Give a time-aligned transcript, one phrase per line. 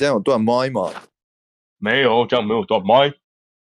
[0.00, 0.90] 这样有断麦吗？
[1.76, 3.12] 没有，这样没有断麦。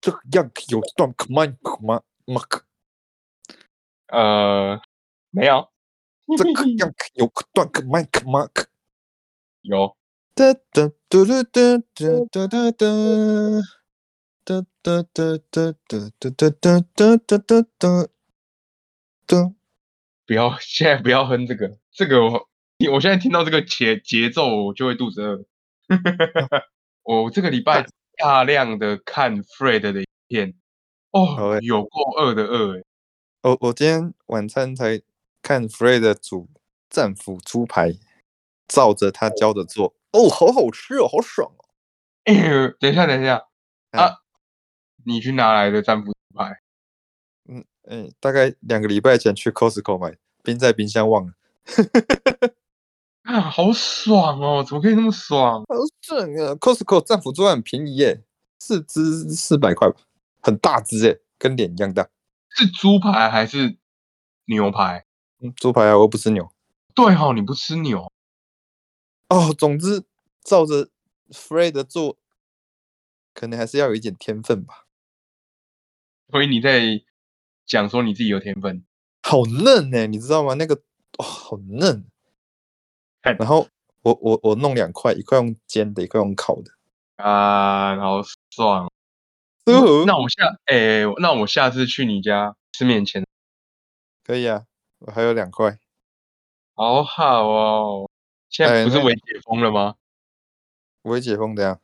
[0.03, 1.47] 这样有断麦
[1.81, 2.03] 吗？
[2.27, 2.43] 麦？
[4.09, 4.79] 呃，
[5.31, 5.71] 没有。
[6.37, 8.51] 这个样有断麦吗？
[9.63, 9.97] 有。
[10.35, 13.63] 哒哒嘟嘟嘟嘟嘟嘟嘟。
[14.45, 18.09] 哒哒哒哒哒哒哒哒哒哒哒
[19.27, 19.55] 哒。
[20.27, 22.47] 不要，现在不要哼这个，这个我，
[22.93, 25.47] 我现在听到这个节节奏，我就会肚子饿。
[27.05, 30.55] 我 这个礼拜大量的看 Fred 的影片，
[31.13, 32.85] 哦，有够饿的饿哎！
[33.43, 35.01] 我我今天晚餐才
[35.43, 36.49] 看 Fred 煮
[36.91, 37.95] 战斧猪排，
[38.67, 41.65] 照着他教的做，哦，好好吃哦，好爽哦！
[42.25, 42.35] 哎，
[42.81, 43.47] 等一下，等一下
[43.93, 44.23] 啊，
[45.05, 46.61] 你去哪来的战斧猪排？
[47.49, 51.35] 嗯嗯，大概两个礼拜前去 Costco 买，冰在冰箱忘了。
[53.27, 54.65] 啊，好爽哦！
[54.65, 55.65] 怎么可以那么爽？
[55.69, 58.23] 好爽啊！Costco 战斧猪很便宜耶，
[58.61, 59.97] 四只四百块吧，
[60.41, 62.09] 很大只耶，跟脸一样大。
[62.51, 63.79] 是猪排还是
[64.45, 65.05] 牛排？
[65.41, 66.49] 嗯，猪排啊，我又不吃牛。
[66.95, 68.13] 对哈，你不吃牛。
[69.29, 70.05] 哦，总之
[70.45, 70.89] 照着
[71.31, 72.17] Fred 做，
[73.35, 74.87] 可能还是要有一点天分吧。
[76.31, 77.03] 所以你在
[77.67, 78.85] 讲说你自己有天分，
[79.25, 80.55] 好嫩呢，你知道吗？
[80.55, 80.77] 那个
[81.19, 82.07] 哦，好嫩。
[83.35, 83.67] 然后
[84.03, 86.71] 我我我弄两块，一块用煎的，一块用烤的
[87.17, 88.91] 啊，好爽！
[90.07, 93.25] 那我下哎，那我下次去你家吃面前
[94.25, 94.65] 可以啊，
[95.01, 95.79] 我还有两块，
[96.75, 98.09] 好好哦。
[98.49, 99.97] 现在不是微解封了吗？
[101.03, 101.79] 微解封的呀，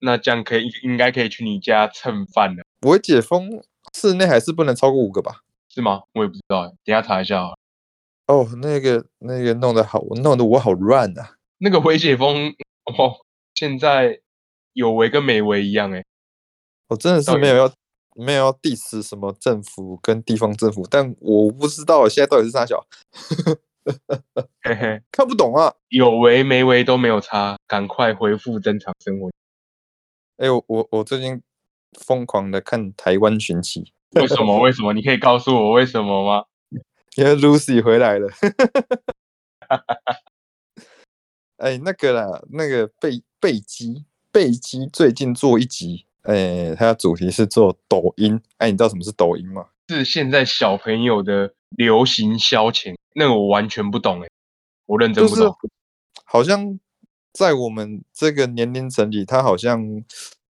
[0.00, 2.64] 那这样可以应该可以去你家蹭饭了。
[2.82, 3.62] 微解封
[3.94, 5.42] 室内还是不能超过五个吧？
[5.68, 6.02] 是吗？
[6.12, 7.55] 我也不知道，等下查一下。
[8.26, 11.36] 哦，那个那个弄得好，弄得我好乱啊！
[11.58, 12.48] 那个微解封
[12.98, 13.24] 哦，
[13.54, 14.20] 现在
[14.72, 16.04] 有为跟没为一样哎。
[16.88, 17.72] 我真的是没有要
[18.14, 22.84] 没有要 diss 什么政府跟地方政府，但我不知道现在到底是啥小，
[24.62, 25.74] 嘿嘿， 看不懂啊！
[25.88, 29.30] 有为没为都没有差，赶快恢复正常生活。
[30.38, 31.40] 哎，我我我最近
[32.00, 34.60] 疯狂的看台湾寻奇，为什么？
[34.60, 34.92] 为什么？
[34.92, 36.44] 你可以告诉我为什么吗？
[37.16, 38.28] 因为 Lucy 回来了，
[41.56, 49.68] 哎，那个啦，那个贝贝基贝基最近做一集，哎，他的主题是做抖音，哎，你知道什么是抖音吗？
[49.88, 54.28] 是现在小朋友的流行消遣，那个我完全不懂，哎，
[54.84, 55.56] 我认真不懂。
[56.24, 56.78] 好像
[57.32, 60.04] 在我们这个年龄层里，它好像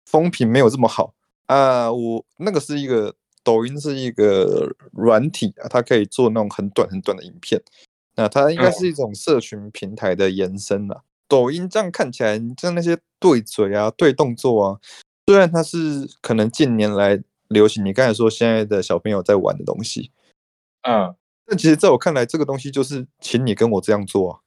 [0.05, 1.15] 风评没有这么好
[1.47, 1.91] 啊。
[1.91, 3.15] 我那个是一个。
[3.43, 7.61] 抖音是一个软体啊，它可以做那种很短很短的影片。
[8.15, 11.03] 那它应该是一种社群平台的延伸了。
[11.27, 14.79] 抖音这样看起来，像那些对嘴啊、对动作啊，
[15.25, 20.11] 虽然它是可能近年来流行，你刚才说现在的小朋友在玩的东西，
[20.81, 21.15] 嗯，
[21.45, 24.39] 但其实在我看来，这个东西就是请你跟我这样做啊。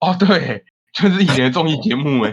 [0.00, 0.64] 哦，对，
[0.94, 2.32] 就是以前的综艺节目哎。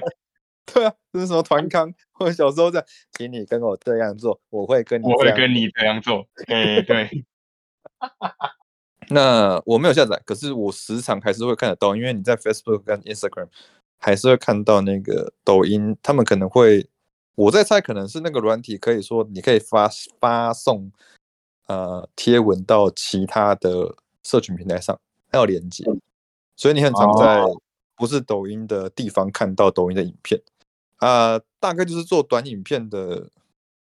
[0.73, 1.93] 对啊，这是什么团康？
[2.19, 6.25] 我小时候在，请你跟我这样做，我会跟你，我会跟你这样做。
[6.47, 7.25] 哎，对。
[9.09, 13.47] 那我没有下载，可是我时常还是会看得到，因为你在 Facebook 跟 Instagram
[13.99, 16.89] 还是会看到那个抖音，他们可能会，
[17.35, 19.87] 我在猜，可能是那个软体可以说你可以发
[20.19, 20.91] 发送
[21.67, 24.99] 呃贴文到其他的社群平台上，
[25.31, 25.83] 还有连接，
[26.55, 27.43] 所以你很常在
[27.95, 30.41] 不是抖音的地方看到抖音的影片。
[30.97, 33.29] 啊，大概就是做短影片的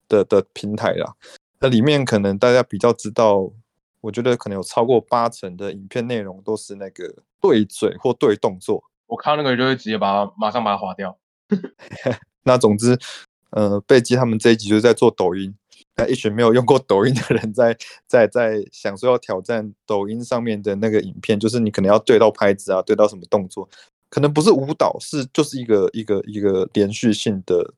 [0.08, 1.16] 的的平台啦。
[1.59, 3.52] 那里面可能大家比较知道，
[4.02, 8.84] 我觉得可能有超过八成的影片内容都是那个对嘴或对动作。
[9.08, 11.18] 我看到那个就会直接把它马上把它划掉。
[12.44, 12.97] 那总之，
[13.50, 15.53] 呃，贝基他们这一集就是在做抖音，
[15.97, 17.76] 那一群没有用过抖音的人在
[18.08, 23.68] 在在想说要挑战抖音上面的那个影片，就是你可能要对到拍子啊，对到什么动作。
[24.09, 27.73] 可能不是舞蹈，是就是一个一个一个连续性的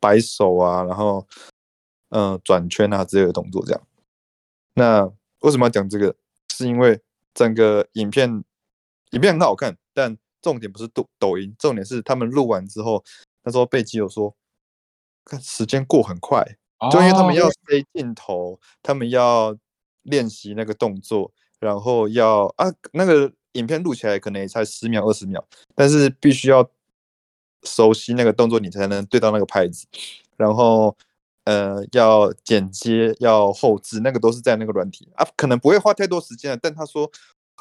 [0.00, 1.24] 摆手啊，然后
[2.08, 3.80] 嗯转圈啊之类的动作这样。
[4.74, 5.08] 那
[5.40, 6.14] 为什么要讲这个？
[6.52, 7.00] 是因为
[7.32, 8.42] 整个影片
[9.12, 13.02] 影片很好看，但重点不是抖抖音，重点是他们录完之后，
[13.44, 14.34] 那时候贝基有说，
[15.24, 16.44] 看时间过很快，
[16.90, 19.56] 就因为他们要塞镜头，他们要
[20.02, 23.32] 练习那个动作，然后要啊那个。
[23.52, 25.44] 影片录起来可能也才十秒二十秒，
[25.74, 26.70] 但是必须要
[27.64, 29.86] 熟悉那个动作，你才能对到那个拍子。
[30.36, 30.96] 然后，
[31.44, 36.58] 呃，要剪接、要后置，那个都是在那个软体啊，可能不会花太多时间。
[36.62, 37.10] 但他说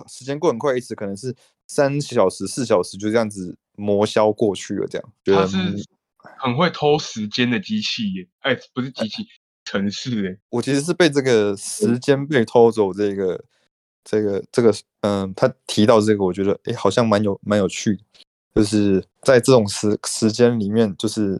[0.08, 1.36] 时间过很快，一直可能是
[1.68, 5.14] 三小时、四小时就这样子磨消过去了，这样。
[5.26, 5.58] 觉得它是
[6.38, 9.28] 很会偷时间的机器耶，哎，不是机器，
[9.66, 10.38] 城市哎。
[10.50, 13.44] 我其实是被这个时间被偷走这个
[14.10, 18.02] 这个这个，嗯，他提到这个，我觉得哎，好像蛮有蛮有趣的，
[18.56, 21.40] 就是在这种时时间里面，就是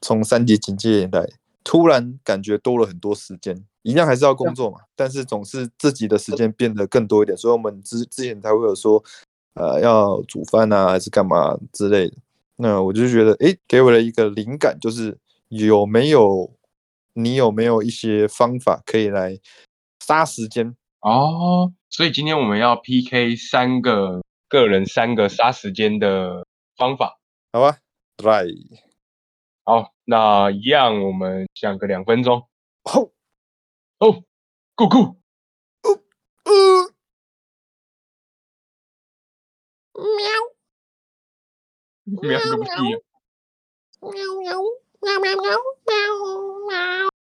[0.00, 1.24] 从三级警戒以来，
[1.62, 9.00] 突然感觉多了很多时间，一样还是要工作嘛，但是总是自己的时间变得更多一点，所以我们之之前才会有说，
[9.54, 12.16] 呃，要煮饭啊，还是干嘛之类的。
[12.56, 15.16] 那我就觉得，哎，给我了一个灵感，就是
[15.50, 16.50] 有没有
[17.12, 19.38] 你有没有一些方法可以来
[20.04, 20.74] 杀时间
[21.08, 21.72] 哦？
[21.90, 26.46] 所以今天我们要 PK 三个个人三个杀时间的
[26.76, 27.18] 方法，
[27.52, 27.78] 好吧
[28.16, 28.54] ？Try。
[29.64, 32.48] 好，那一样我们讲个两分钟。
[32.84, 33.12] 哦
[33.98, 34.24] 哦
[34.74, 34.98] ，Go Go。
[35.82, 36.00] 哦
[36.44, 36.94] 呃。
[39.94, 40.28] 喵。
[42.22, 42.68] 喵个屁！
[44.00, 44.56] 喵喵
[45.02, 45.44] 喵喵喵
[46.68, 46.72] 喵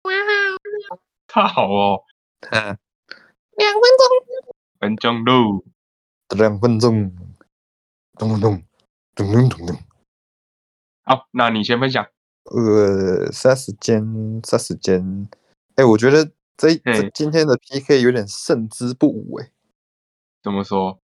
[0.04, 0.14] 喵！
[1.26, 2.04] 太好哦！
[2.42, 2.78] 哈，
[3.56, 4.05] 两分钟，
[4.81, 5.64] 分钟喽，
[6.37, 7.14] 两分钟，
[8.19, 8.62] 咚咚咚
[9.14, 9.76] 咚咚咚咚。
[11.03, 12.06] 好，那你先分享。
[12.44, 15.29] 呃，杀时间，杀时间。
[15.75, 19.50] 哎，我觉得这这今天的 PK 有点胜之不武哎。
[20.43, 21.00] 怎么说？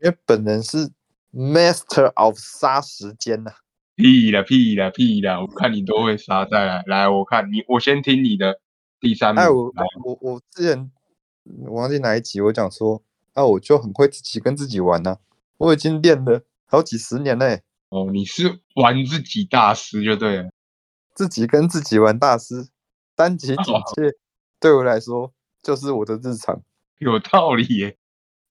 [0.00, 0.92] 因为本人是。
[1.32, 3.52] Master of 杀时间呐！
[3.94, 5.38] 屁啦屁啦屁啦！
[5.38, 8.58] 我看你都会杀，再来来，我看你，我先听你的
[9.00, 9.44] 第三名。
[9.44, 9.70] 哎，我
[10.02, 10.90] 我我之前
[11.68, 13.02] 忘记哪一集，我讲说，
[13.34, 15.18] 啊，我就很会自己跟自己玩呐，
[15.58, 17.62] 我已经练了好几十年嘞。
[17.88, 20.50] 哦，你是玩自己大师就对了，
[21.14, 22.68] 自己跟自己玩大师，
[23.14, 23.64] 单极警
[23.94, 24.16] 戒
[24.58, 25.32] 对我来说
[25.62, 26.62] 就是我的日常，
[26.98, 27.96] 有道理耶。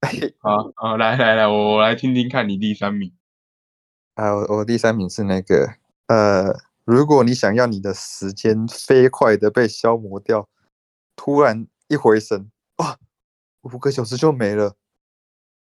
[0.39, 3.11] 好好，来来来，我我来听听看你第三名。
[4.13, 5.73] 啊，我我第三名是那个，
[6.07, 10.47] 呃，如果你想要你的时间飞快的被消磨掉，
[11.15, 12.97] 突然一回神，哇，
[13.61, 14.75] 五个小时就没了。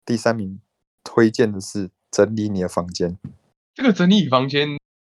[0.06, 0.60] 第三名
[1.04, 3.18] 推荐的是整理你的房间。
[3.74, 4.68] 这个整理房间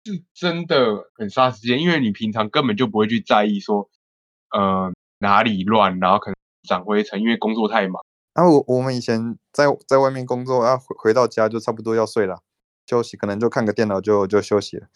[0.06, 3.90] 是真的很杀时间，因为你平常根本就不会去在意说，
[4.52, 6.36] 呃，哪里乱，然后可能
[6.68, 8.04] 长灰尘，因为工作太忙。
[8.34, 12.42] 啊，我我们以前在在外面工作，啊回回到家就差不多要睡了，
[12.86, 14.88] 休息可能就看个电脑就就休息了。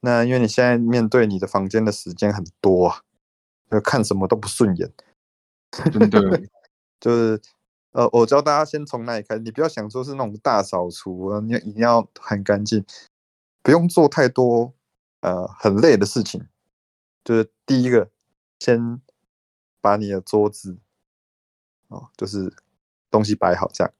[0.00, 3.00] 那因为你现在面对你的房间的时间很多啊，
[3.70, 4.90] 就看什么都不顺眼，
[5.90, 6.20] 真的。
[7.00, 7.40] 就是
[7.92, 12.84] 呃，我教大家先从哪里开始，你不要想说是那种大扫除，你一定要很干净，
[13.62, 14.72] 不用做太多
[15.20, 16.46] 呃很累的事情。
[17.24, 18.10] 就是第一个，
[18.58, 19.00] 先
[19.80, 20.78] 把你的桌子
[21.88, 22.52] 哦，就是。
[23.10, 23.92] 东西摆好，这样，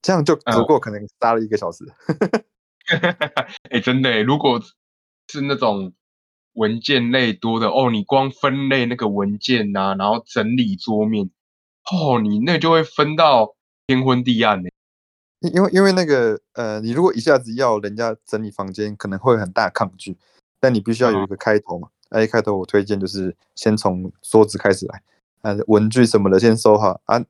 [0.00, 1.84] 这样就足够，可能杀了一个小时。
[3.68, 4.58] 哎，真的，如果
[5.26, 5.92] 是那种
[6.58, 11.30] 文件类多的哦，你光分类那个文件呐，然后整理桌面，
[11.90, 13.54] 哦，你那就会分到
[13.86, 14.68] 天昏地暗呢。
[15.40, 20.16] 因为因为那个呃，你如果一下子要人家整理房间，可能会很大抗拒。
[20.60, 21.88] 但你必须要有一个开头嘛。
[22.08, 25.02] 哎，开头我推荐就是先从桌子开始来，
[25.42, 27.24] 啊，文具什么的先收好啊。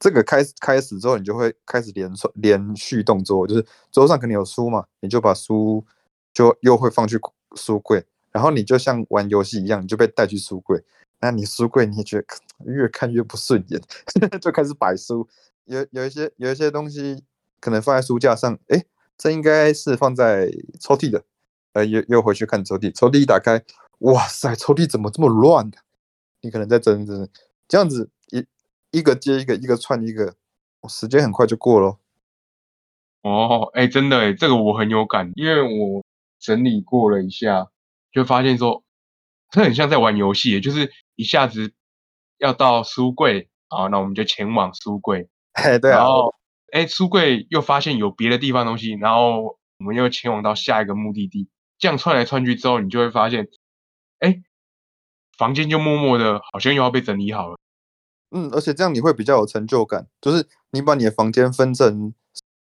[0.00, 5.84] 这个开开始之后，你就会开始连串连续动作，就是桌上肯定有书嘛，你就把书
[6.32, 7.18] 就又会放去
[7.54, 8.04] 书柜，
[8.38, 10.80] 然后你就像玩游戏一样，你就被带去书柜。
[11.18, 12.24] 那你书柜你也觉得
[12.72, 13.82] 越看越不顺眼，
[14.40, 15.28] 就开始摆书。
[15.64, 17.24] 有有一些有一些东西
[17.58, 18.84] 可能放在书架上，哎，
[19.16, 21.24] 这应该是放在抽屉的，
[21.72, 23.60] 呃，又又回去看抽屉，抽屉一打开，
[23.98, 25.78] 哇塞，抽屉怎么这么乱的？
[26.42, 27.28] 你可能在整整
[27.66, 28.08] 这样子。
[28.30, 28.46] 一
[28.92, 30.36] 一个接一个，一个串一个，
[30.88, 31.98] 时间很快就过了。
[33.22, 36.04] 哦，哎，真的哎，这个我很有感，因为我
[36.38, 37.68] 整理过了一下，
[38.12, 38.84] 就发现说，
[39.50, 41.72] 这很像在玩游戏，就是一下子
[42.38, 46.34] 要到书柜啊，那我们就前往书柜， 哎，对啊，然后
[46.72, 51.48] 哎，书柜又发现有别的地方东西，然后我们又前往到下一个目的地，
[51.78, 53.48] 这样串来串去之后，你就会发现，
[54.18, 54.42] 哎，
[55.36, 57.56] 房间就默默的，好像又要被整理好了。
[58.30, 62.12] 嗯，而且这样你会比较有成就感，就是你把你的房间分成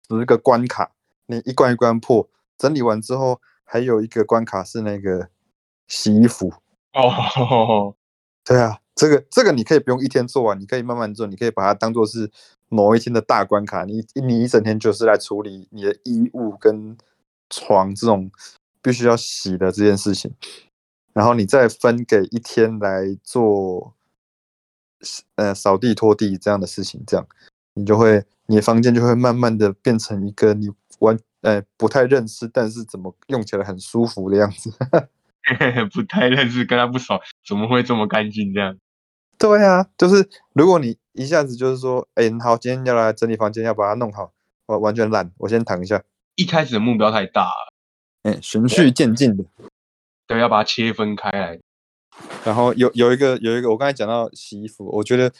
[0.10, 0.92] 十个关卡，
[1.28, 3.40] 你一关一关破，整理完之后，
[3.74, 5.30] 还有一个关卡是那个
[5.88, 6.54] 洗衣服。
[6.94, 7.96] 哦，
[8.46, 12.30] 对啊，这个这个你可以不用一天做完，你可以慢慢做，你可以把它当做是
[12.70, 13.84] 某一天的大关卡。
[13.84, 16.96] 你你一整天就是来处理你的衣物跟
[17.50, 18.30] 床这种
[18.80, 20.32] 必须要洗的这件事情，
[21.14, 23.96] 然后你再分给一天来做。
[25.36, 27.28] 呃，扫地拖地这样的事情，这样
[27.74, 34.74] 你就会，你的房间就会慢慢的变成一个你完呃不太认识，但是怎么用起来很舒服的样子。
[35.94, 38.78] 不太认识，跟他不熟，怎么会这么干净这样？
[39.38, 44.32] 对啊，就是如果你一下子就是说，哎，好，今天要来整理房间，要把它弄好，
[44.68, 46.02] 我完全懒，我先躺一下，
[46.36, 47.74] 一开始的目标太大了，
[48.24, 49.44] 哎，循序渐进的。
[50.28, 51.60] 对，要把它切分开来。
[52.46, 55.34] 然后有有一个有一个，我刚才讲到洗衣服，我觉得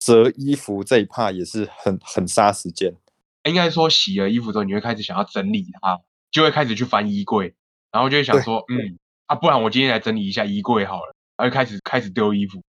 [0.00, 2.96] 折衣服这一趴也是很很杀时间。
[3.44, 7.54] 应该说洗了衣服之后，你会开始想要整理它，就会开始去翻衣柜，
[7.90, 12.62] 然后就会想说，嗯，啊，不然我今天来整理一下衣柜好了，然后开始开始丢衣服，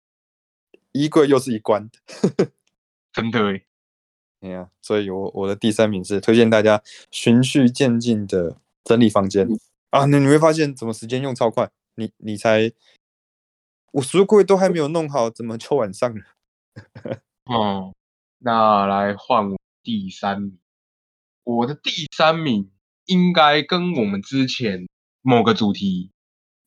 [0.93, 1.91] 衣柜又是一关，
[3.12, 3.64] 真的诶。
[4.41, 9.47] 哎呀，所以我我的第三名是推荐大家循序渐进的整理房间
[9.91, 12.73] 啊，那你会发现怎么时间用超快，你你才
[13.93, 16.25] 我书柜都还没有弄好，怎么就晚上了？
[17.47, 17.95] 哦，
[18.38, 20.59] 那来换我第三名，
[21.45, 22.71] 我的第三名
[23.07, 24.87] 应该跟我们之前
[25.23, 26.11] 某个主题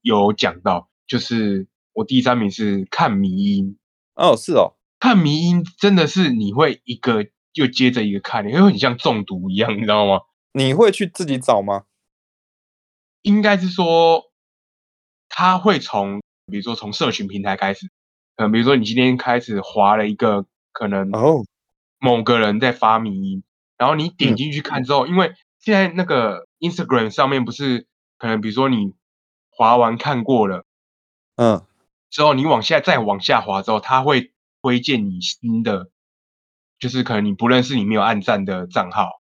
[0.01, 3.77] 有讲到，就是我第三名是看迷音
[4.15, 10.21] 哦，是哦，看迷音真的是你会一个又接着一个看，你会很像中毒一样，你知道吗？
[10.53, 11.85] 你会去自己找吗？
[13.21, 14.31] 应该是说，
[15.29, 17.89] 他会从比如说从社群平台开始，
[18.35, 21.43] 嗯，比如说你今天开始划了一个可能哦，
[21.99, 23.43] 某个人在发迷音，
[23.77, 28.93] 然后你点进去看之后，因为现在那个 Instagram 上面不是可能比如说你
[29.49, 30.65] 滑完看过了
[31.35, 31.65] 嗯，
[32.09, 35.89] 之后，你往下再往下滑之后，它会推荐你新的，
[36.79, 39.21] 就是可能你不认识、你没有按赞的账号，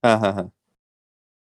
[0.00, 0.48] 哈哈哈，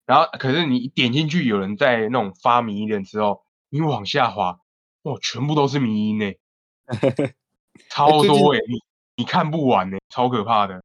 [0.05, 4.59] 然后可是你一点进去有人在那种发迷音的之后，你往下滑，
[5.03, 6.33] 哇，全部都是迷音呢，
[7.89, 8.79] 超 多哎、你
[9.15, 10.83] 你看不完呢、超可怕的。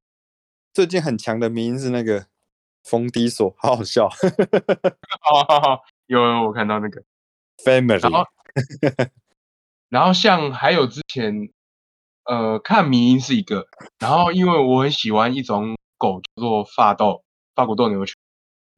[0.79, 2.25] 最近很强的名是那个
[2.85, 4.07] 冯迪索，好好笑。
[5.27, 7.03] 哦，有有我看到那个
[7.65, 8.01] ，，Family，
[9.89, 11.51] 然后像还有之前，
[12.27, 13.67] 呃，看迷音是一个，
[13.99, 17.25] 然后因为我很喜欢一种狗叫做法斗，
[17.57, 18.15] 法国斗牛犬，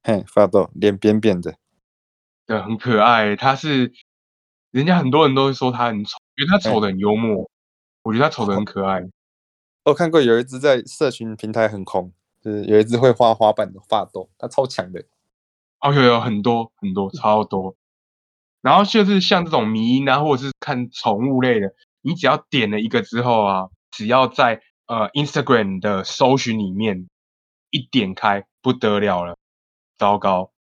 [0.03, 1.55] 嘿，发豆脸扁扁的，
[2.47, 3.37] 对，很可爱。
[3.37, 3.93] 它是
[4.71, 7.51] 人家很多人都会说它很丑，觉得它丑的很幽默，
[8.05, 9.03] 我觉得它丑的很可爱。
[9.85, 15.05] 我看过有一只在社群平台很红，就是有一只会画滑板的发豆，它超强的，
[15.81, 17.77] 哦，有有很多很多超多。
[18.61, 27.09] 然后就是像这种迷音啊，或者是看宠物类的，你只要点了一个之后啊，只要在呃 Instagram 的搜寻里面
[27.71, 29.39] 一点开，不得了了，
[29.97, 30.53] 糟糕！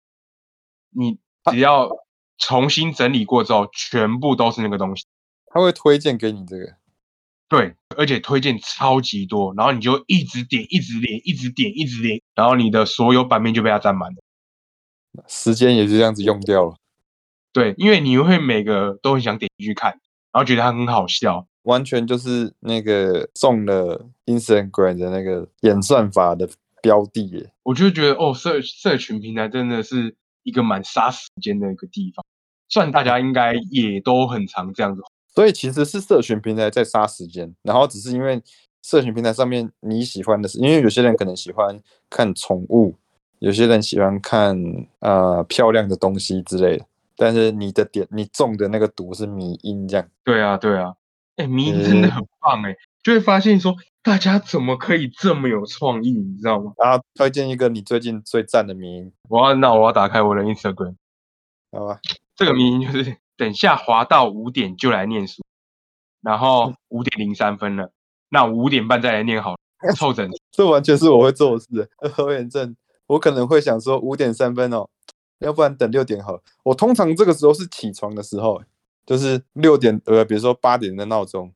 [0.92, 1.20] 你
[1.52, 1.90] 只要
[2.38, 5.06] 重新整理过之后，全部都是那个东西。
[5.48, 6.78] 它会推荐给你这个，
[7.50, 14.18] 对，而且推荐超级多，然后你就一直点，一直点，一直点，一直点，然后你的所有版面就被它占满了。
[15.28, 16.76] 时间也是这样子用掉了，
[17.52, 19.90] 对，因为你会每个都很想点进去看，
[20.32, 21.48] 然后觉得它很好笑。
[21.64, 26.48] 完全就是那个中了 Instagram 的那个演算法的
[26.82, 27.52] 标的耶。
[27.64, 32.24] 我就觉得哦，社社群平台真的是一个蛮杀时间的一个地方。
[32.70, 35.02] 虽然大家应该也都很常这样子，
[35.34, 38.42] 所以其实是社群平台在杀时间，然后只是因为
[38.82, 42.96] 社群平台上面你喜欢的是，因为有些人可能喜欢看宠物，
[43.40, 44.58] 有些人喜欢看
[45.00, 50.96] 呃漂亮的东西之类的，但是你的点你中的那个毒是迷音这样，对啊，对啊，
[51.36, 56.74] 哎，迷音真的很棒哎，就会发现说大家怎么可以这么有创意，你知道吗？
[56.78, 60.96] 然后推荐一个你最近最赞的迷音，我要那我要打开我的 Instagram，
[61.72, 62.00] 好吧？
[62.36, 65.42] 这个迷音就是等下滑到五点就来念书，
[66.22, 67.90] 然后五点零三分了，
[68.28, 70.30] 那五点半再来念好了，凑整。
[70.52, 71.90] 这完全是我会做的事。
[72.14, 72.76] 拖延症，
[73.08, 74.90] 我可能会想说五点三分哦，
[75.38, 76.42] 要不然等六点好了。
[76.64, 78.62] 我通常这个时候是起床的时候，
[79.06, 81.54] 就是六点呃，比如说八点的闹钟，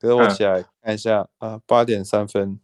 [0.00, 2.58] 可是我嗯起来看一下啊，八点三分，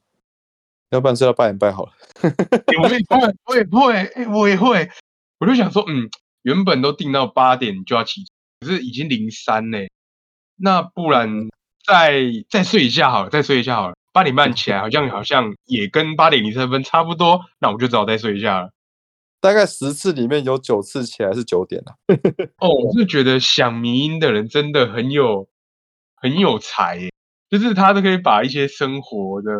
[0.91, 1.93] 要不然睡到八点半好了。
[2.23, 4.91] 欸我也会，我也会，哎、我也会。
[5.39, 6.11] 我就想说，嗯，
[6.43, 9.91] 原本都定到八点就要起床，可是已经零三嘞，
[10.57, 11.49] 那不然
[11.87, 13.95] 再再睡一下好了，再睡一下好了。
[14.13, 18.71] 八点半起来， 好像好像也跟八点零三分差不多，那我就只好再睡一下了。
[19.41, 21.95] 大概十次里面有九次起来是九点了、
[22.59, 25.49] 哦，我是觉得想迷音的人真的很有
[26.17, 27.13] 很有才耶，
[27.49, 29.51] 就是他都可以把一些生活的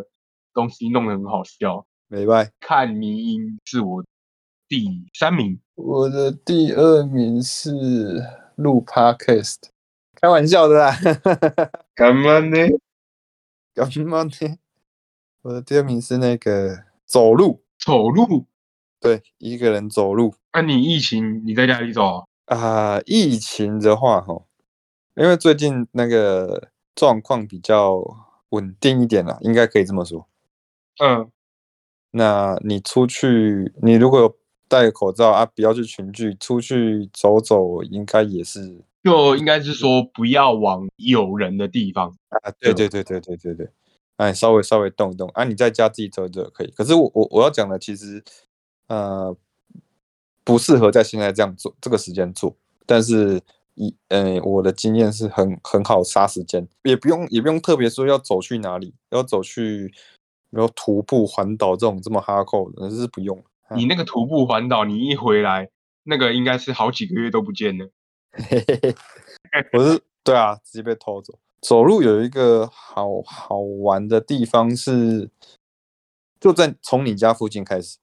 [0.53, 1.87] 东西弄得很好笑。
[2.09, 2.51] 没白。
[2.59, 4.03] 看迷音是我
[4.67, 4.85] 第
[5.17, 5.61] 三名。
[5.77, 7.71] 我的第二名是
[8.59, 9.57] 录 podcast，
[10.21, 10.97] 开玩笑的啦，
[11.95, 12.57] 干嘛呢？
[13.73, 14.59] 干嘛呢？
[15.43, 18.47] 我的第二名是那个走路，走路
[18.99, 22.57] 对，一个人走路那、你疫情你在家里走啊？
[22.57, 24.43] 啊、疫情的话，哈，
[25.15, 28.03] 因为最近那个状况比较
[28.49, 30.27] 稳定一点啦，应该可以这么说。
[31.01, 31.31] 嗯，
[32.11, 34.37] 那你出去，你如果有
[34.69, 42.15] 戴口罩啊，不要去群聚，出去走走，应该也是就应该是说不要往有人的地方。
[42.29, 43.69] 啊，对对对对对对对，
[44.17, 46.71] 哎，稍微稍微动一动啊，你在家自己走一走可以。
[46.73, 48.23] 可是我我我要讲的其实，
[48.89, 49.35] 呃，
[50.45, 52.55] 不适合在现在这样做，这个时间做。
[52.85, 53.41] 但是
[53.75, 59.93] 一呃我的经验是很很好杀时间，也不用也不用特别说要走去哪里，要走去
[60.51, 63.43] 然后徒步环岛这种这么哈扣的，是不用。
[63.75, 65.71] 你那个徒步环岛，你一回来，
[66.05, 67.91] 那个应该是好几个月都不见了。
[68.33, 68.95] 嘿嘿嘿，
[69.73, 71.39] 我是对啊，直接被偷走。
[71.61, 75.31] 走路有一个好好玩的地方是，
[76.39, 77.99] 就在从你家附近开始。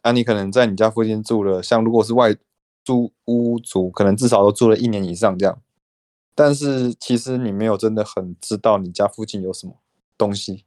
[0.00, 2.34] 啊，你可能在你家附近住了，像如果是外
[2.84, 5.62] 租屋族，可能至少都住了一年以上这样。
[6.34, 9.74] 但是其实你没有真的很知道你家附近有什么
[10.18, 10.64] 东西。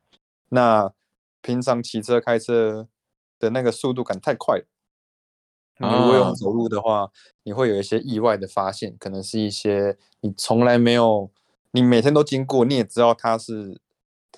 [0.50, 0.94] 那
[1.41, 2.88] 平常骑车开车
[3.39, 4.65] 的那个速度感太快了。
[5.77, 7.12] 你如果用啊走路的话，
[7.44, 11.30] 你会有一些意外的发现，可能是一些你从来没有，
[11.72, 13.77] 你每天都经过，你也知道它是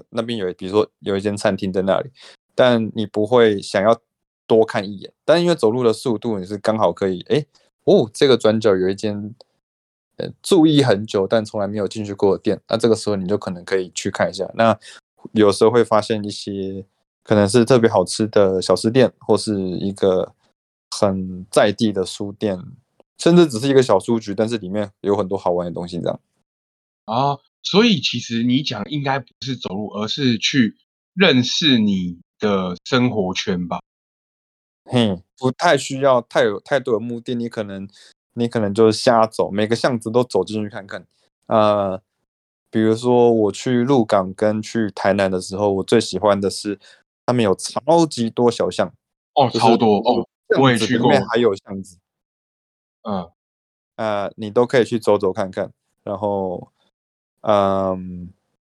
[0.10, 2.10] 那边有，比如说有一间餐厅在那里，
[2.56, 4.02] 但你不会想要
[4.48, 5.14] 多看一眼。
[5.24, 7.46] 但因为走路的速度，你是刚好可以，哎，
[7.84, 9.36] 哦，这个转角有一间，
[10.16, 14.50] 呃，注意很久但从来没有进去过的店，那这个时候你就可能可以去看一下。
[14.56, 14.76] 那
[15.34, 16.84] 有时候会发现一些
[17.28, 20.34] 可能是特别好吃的小吃店，或是一个
[20.90, 22.58] 很在地的书店，
[23.18, 26.00] 甚至只是一个小书局，但是里面有很多好玩的东西。
[26.00, 26.22] 这样，
[27.04, 30.78] 啊，所以其实你讲应该不是走路，而是去
[31.14, 33.82] 认识你的生活圈吧？
[34.86, 37.86] 嘿，不太需要太有太多的目的，你可能
[38.36, 41.06] 你可能就是瞎走，每个巷子都走进去看看。
[41.48, 42.02] 呃，
[42.72, 46.80] 比如说我去鹿港跟去台南的时候，我最喜欢的是
[47.28, 48.88] 他们有超级多小巷，
[49.36, 50.26] 哦，就是超多哦，
[50.60, 51.98] 我也去过里面还有巷子。
[53.04, 53.30] 嗯，
[53.98, 55.72] 呃，你都可以去走走看看。
[56.04, 56.72] 然后，
[57.42, 58.30] 嗯，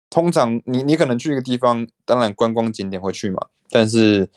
[0.09, 4.29] 通常你你可能去一个地方，当然观光景点会去嘛，但是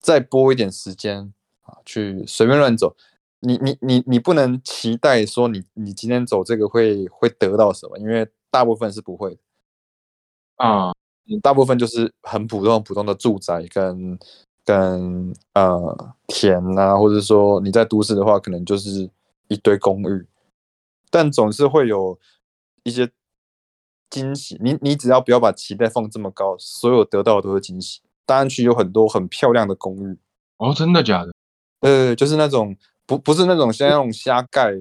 [0.00, 2.96] 再拨一点时间啊，去随便乱走。
[3.40, 9.40] 你你你你不能期待说你你今天走这个会会得到什么，因为大部分是不会的。
[10.56, 10.94] 啊，嗯
[11.42, 14.18] 大部分就是很普通普通的住宅跟
[14.64, 19.10] 跟呃田啊，或者说你在都市的话，可能就是
[19.48, 20.26] 一堆公寓，
[21.10, 22.18] 但总是会有
[22.82, 23.10] 一些
[24.10, 24.58] 惊喜。
[24.60, 28.00] 你你只要不要把期待放这么高，所有得到的都是惊喜。
[28.24, 30.16] 大安区有很多很漂亮的公寓，
[30.58, 31.32] 哦，真的假的？
[31.80, 34.72] 呃，就是那种不不是那种像那种瞎盖，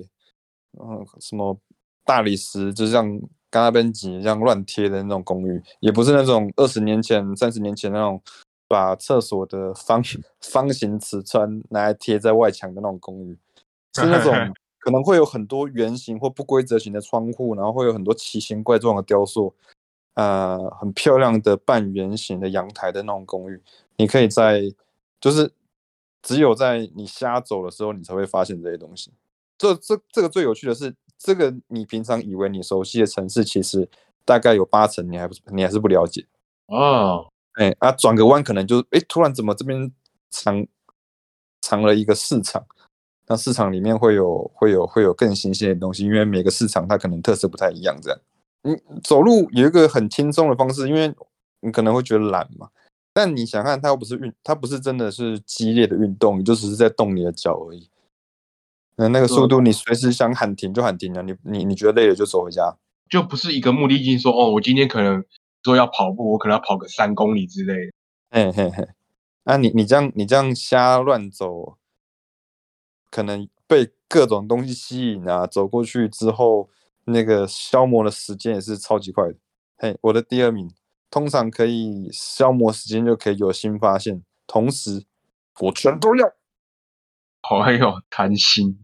[0.80, 1.58] 嗯，什么
[2.06, 3.20] 大理石，就像
[3.52, 8.20] 刚那边挤这样乱贴的那种公寓，也不是那种二十年前、三十年前那种
[8.68, 10.02] 把厕所的方
[10.42, 13.38] 方形瓷砖拿来贴在外墙的那种公寓，
[13.94, 14.34] 是那种
[14.80, 19.54] 可能会有很多圆形或不规则形的窗户，然后会有很多奇形怪状的雕塑，
[20.16, 23.62] 呃，很漂亮的半圆形的阳台的那种公寓，
[23.98, 24.74] 你可以在
[25.20, 25.52] 就是
[26.24, 29.12] 只有在你瞎走的时候，你才会发现这些东西。
[29.58, 33.88] 这这这个最有趣的是，这个你平常以为你熟悉的城市，其实
[34.26, 36.26] 大概有八成你还不你还是不了解。
[36.68, 39.92] 哦，哎啊，转个弯可能就哎，突然怎么这边
[40.30, 40.66] 藏
[41.62, 42.66] 藏了一个市场？
[43.28, 47.96] 那市场里面会有会有会有更新鲜的东西，因为每个市场它可能特色不太一样。
[48.02, 48.20] 这样，
[48.64, 51.14] 你走路有一个很轻松的方式，因为
[51.62, 52.70] 你可能会觉得懒嘛，
[53.14, 57.88] 但你想看，它又不是运，它不是真的是激烈的运动，你就只是在动你的脚而已。
[59.02, 62.78] 那那个速度，你随时想喊停就喊停了，你你你觉得累了就走回家。
[63.10, 65.26] 就不是一个目的性说哦，我今天可能
[65.64, 67.92] 说要跑步，我可能要跑个三公里之类的。
[68.30, 68.88] 嘿嘿嘿，
[69.44, 71.78] 啊你你这样你这样瞎乱走，
[73.10, 76.70] 可能被各种东西吸引啊，走过去之后，
[77.06, 79.36] 那个消磨的时间也是超级快的。
[79.78, 80.72] 嘿，我的第二名，
[81.10, 85.06] 通常可以消磨时间就可以有新发现，同时
[85.60, 86.32] 我全都要。
[87.42, 88.81] 好，还有贪心。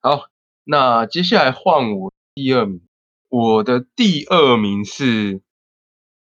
[0.00, 0.28] 好，
[0.64, 2.80] 那接下来换我第二名。
[3.28, 5.42] 我的第二名是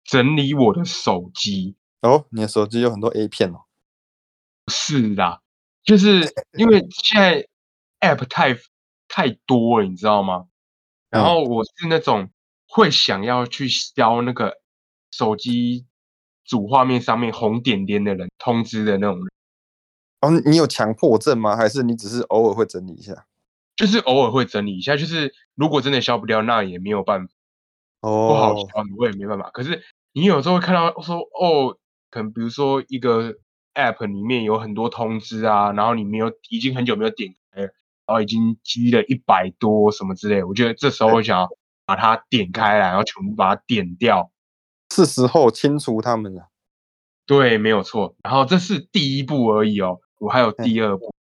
[0.03, 1.75] 整理我的手机。
[2.01, 3.65] 哦，你的手机有很多 A 片哦。
[4.71, 5.41] 是啦，
[5.84, 7.47] 就是 因为现在
[7.99, 8.58] App 太
[9.08, 10.47] 太多了，你知道吗？
[11.10, 12.30] 然嗯后我是那种
[12.67, 14.58] 会想要去消那个
[15.12, 15.86] 手机
[16.45, 19.27] 主画面上面红点点的人通知的那种人。
[20.21, 21.56] 哦，你有强迫症吗？
[21.56, 23.26] 还是你只是偶尔会整理一下？
[23.77, 27.33] 就是偶尔会整理一下，就是如果真的消不掉，那也没有办法，
[28.01, 29.49] 哦不好哦，消，我也没办法。
[29.51, 31.77] 可是你有时候会看到说，哦，
[32.09, 33.35] 可能比如说一个
[33.75, 37.67] app 里面有很多通知啊，然后你没有已经很久没有点开了，
[38.07, 41.47] 然后已经积了一百多什么之类，我觉得这时候我想要
[41.85, 44.31] 把它点开来，然后全部把它点掉。
[44.91, 46.49] 是时候清除它们了。
[47.27, 48.15] 对，没有错。
[48.23, 51.13] 然后这是第一步而已哦，我还有第二步。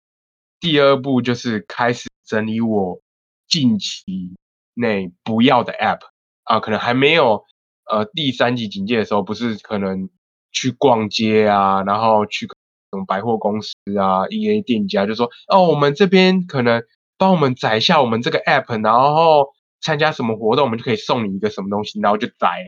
[0.65, 2.99] 第二步就是开始整理我
[3.47, 4.35] 近期
[4.73, 6.01] 内不要的 App
[6.45, 7.45] 啊，可能还没有
[7.91, 10.09] 呃第三级警戒的时候，不是可能
[10.53, 16.83] 去逛街啊，然后去什么百货公司啊，E A 店家就说哦，我们这边可能
[17.19, 22.67] 帮我们载一下我们这个 App，然后参加什么活动，我们就可以送你一个什么东西，然后就载。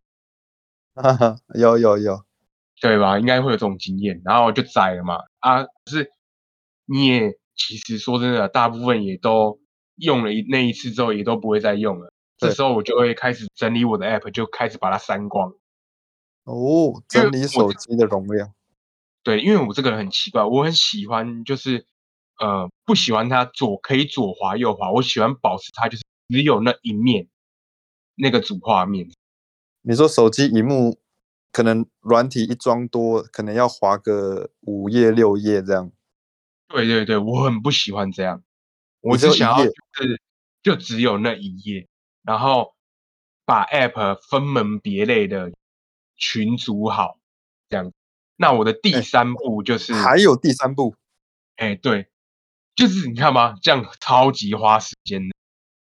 [1.03, 2.23] 哈哈，有有有，
[2.79, 3.19] 对吧？
[3.19, 5.21] 应该会有这种经验，然后就载了嘛。
[5.39, 6.11] 啊，可是
[6.85, 9.59] 你也其实说真的，大部分也都
[9.97, 12.13] 用了一那一次之后，也都不会再用了。
[12.37, 15.55] 这时候我就会开始整理我的 app，就开始把它删光。
[16.45, 18.53] 哦，整理手机的容量。
[19.23, 21.87] 对，因为我这个人很奇怪，我很喜欢就是
[22.39, 27.27] 呃不喜欢它左可以左滑右滑，我喜欢保持它就是只有那一面
[28.15, 29.09] 那个主画面。
[29.83, 30.99] 你说手机荧幕
[31.51, 35.91] 可能软体一装多，可能要滑个五页六页这样。
[36.69, 38.43] 对对对，我很不喜欢这样，
[39.01, 40.21] 我只想要就是
[40.63, 41.89] 就只有那一页，
[42.23, 42.75] 然后
[43.45, 45.53] 把 App 分门别类的
[46.17, 47.19] 群组好，
[47.69, 47.93] 这样。
[48.37, 50.95] 那我的第哎三步就是，还有第三步，
[51.57, 52.09] 哎，对，
[52.75, 53.57] 就是你看嘛？
[53.63, 55.35] 这样超级花时间的。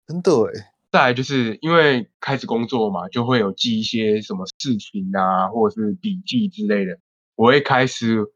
[0.08, 6.99] 真的哎，再来就是因为开始工作嘛，就会有记一些什么事情啊，或者是笔记之类的，
[7.36, 8.32] 我会开始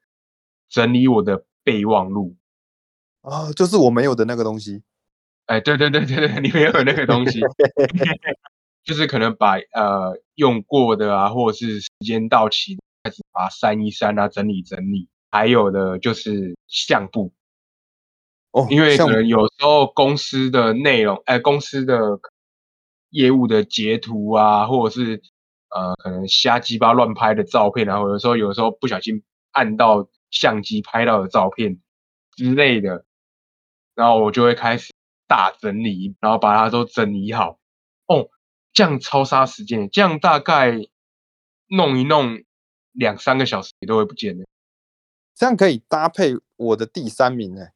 [0.67, 2.35] 整理我的备忘录。
[3.21, 4.83] 啊，就是我没有的那个东西。
[5.45, 7.41] 哎，对对对对对，你没有那个东西，
[8.83, 15.09] 就是可能把呃用过的啊，或者是时间到期，开始把它删一删啊，整理整理。
[15.31, 17.33] 还有的就是相簿，
[18.51, 22.19] 哦，因为可能有时候公司的内容，哎，公司的
[23.09, 25.21] 业务的截图啊，或者是
[25.75, 31.79] 呃可能瞎鸡巴乱拍的照片啊，然后有时候有时候不小心按到相机拍到的照片
[32.35, 33.05] 之类的，
[33.93, 34.91] 然后我就会开始
[35.27, 37.59] 大整理，然后把它都整理好。
[38.07, 38.27] 哦，
[38.73, 40.73] 这样超杀时间，这样大概
[41.67, 42.43] 弄一弄
[42.91, 44.43] 两三个小时也都会不见的。
[45.35, 47.71] 这样可以搭配我的第三名哎，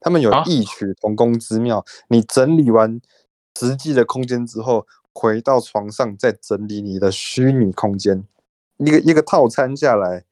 [0.00, 1.84] 他们有啊异曲同工之妙。
[2.08, 3.00] 你整理完
[3.56, 8.26] 实际的空间之后，回到床上再整理你的虚拟空间，
[8.78, 10.24] 一个一个套餐下来，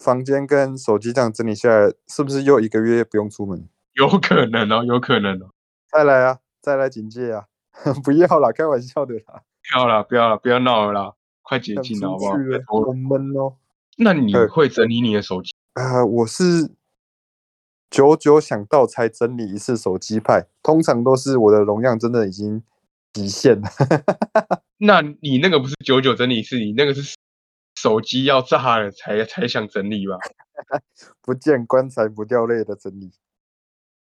[0.00, 3.68] 房间跟手机这样整理下来，是不是又一个月不用出门？
[3.92, 5.50] 有可能哦，有可能哦。
[5.92, 7.44] 再来啊，再来警戒啊！
[8.02, 12.32] 不要啦，开玩笑的啦，不要啦，不要啦，不要闹了啦，快解想禁了好不好？
[12.32, 13.54] 出去了拜，托好闷哦。
[13.98, 15.52] 那你对会整理你的手机？
[15.74, 16.70] 啊、我是
[17.90, 22.62] 久久想到才整理一次手机派，通常都是我的容量真的已经
[23.12, 23.68] 极限了。
[24.78, 27.16] 那你那个不是久久整理一次，你那个是
[27.82, 30.18] 手机要炸了才才想整理吧？
[31.22, 33.10] 不见棺材不掉泪的整理。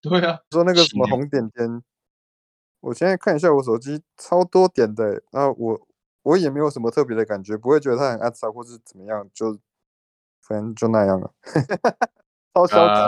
[0.01, 1.83] 对啊，说那个什么是红点点，
[2.81, 5.89] 我现在看一下我手机超多点的欸，然后我
[6.23, 9.59] 我也没有什么特别的感觉，不会觉得它很暗潮或是怎么样，就
[10.43, 11.33] 反正就那样了。
[12.55, 13.01] 超消极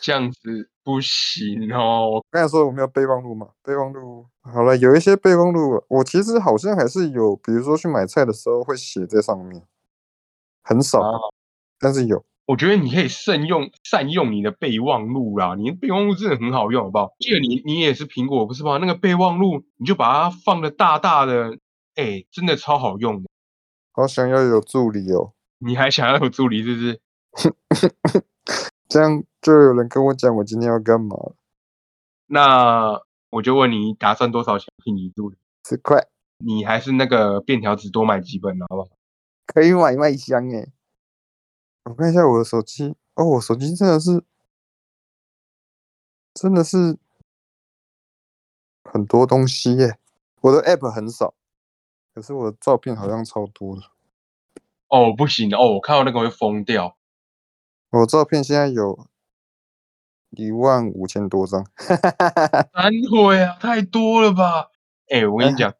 [0.00, 2.10] 这样子不行哦。
[2.10, 9.62] 我刚才说我没有备忘录嘛，备忘录好了，有一些备忘录，我其实好像还是有，比如说去买菜的时候会写在上面，
[10.62, 11.18] 很少，啊
[11.78, 12.24] 但是有。
[12.46, 17.12] 我觉得你可以慎用善用你的备忘录啦，你的备忘录真的很好用，好不好？
[17.18, 18.78] 记得你你也是苹果不是吗？
[18.78, 21.58] 那个备忘录你就把它放的大大的，
[21.96, 23.28] 哎，真的超好用的。
[23.92, 27.00] 好想要有助理哦，你还想要有助理是不是？
[28.88, 31.16] 这 样就有人跟我讲我今天要干嘛，
[32.26, 35.36] 那我就问你，打算多少钱聘你助理？
[35.64, 38.88] 十块你还是那个便条纸多买几本，好不好？
[39.46, 40.72] 可以买麦香诶。
[41.84, 44.22] 我看一下我的手机，哦，我手机真的是，
[46.34, 46.98] 真的是
[48.84, 49.98] 很多东西耶。
[50.40, 51.34] 我的 app 很少，
[52.14, 53.82] 可是我的照片好像超多的。
[54.88, 56.96] 哦，不行哦，我看到那个会疯掉。
[57.90, 59.08] 我照片现在有
[60.30, 61.64] 一万五千多张，
[62.74, 64.68] 难会啊，太多了吧？
[65.12, 65.72] 哎、我跟你讲，